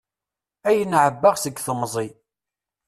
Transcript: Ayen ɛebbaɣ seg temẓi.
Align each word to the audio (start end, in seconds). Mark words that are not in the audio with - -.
Ayen 0.67 0.97
ɛebbaɣ 1.03 1.35
seg 1.39 1.55
temẓi. 1.65 2.07